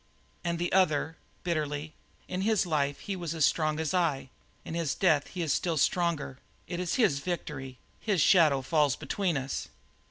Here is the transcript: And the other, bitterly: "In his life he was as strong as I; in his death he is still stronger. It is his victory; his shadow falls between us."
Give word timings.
And 0.43 0.57
the 0.57 0.73
other, 0.73 1.17
bitterly: 1.43 1.93
"In 2.27 2.41
his 2.41 2.65
life 2.65 3.01
he 3.01 3.15
was 3.15 3.35
as 3.35 3.45
strong 3.45 3.79
as 3.79 3.93
I; 3.93 4.31
in 4.65 4.73
his 4.73 4.95
death 4.95 5.27
he 5.27 5.43
is 5.43 5.53
still 5.53 5.77
stronger. 5.77 6.39
It 6.67 6.79
is 6.79 6.95
his 6.95 7.19
victory; 7.19 7.77
his 7.99 8.19
shadow 8.19 8.63
falls 8.63 8.95
between 8.95 9.37
us." 9.37 9.67